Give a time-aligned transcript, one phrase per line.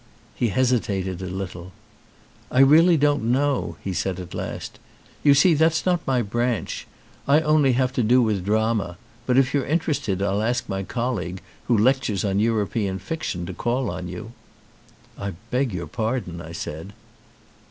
[0.33, 1.73] He hesitated a little.
[2.49, 4.79] "I really don't know," he said at last,
[5.21, 6.87] "you see, that's not my branch,
[7.27, 11.13] I only have to do with drama; but if you're interested I'll ask my col
[11.13, 14.31] league who lectures on European fiction to call on you."
[15.19, 16.93] "I beg your pardon," I said.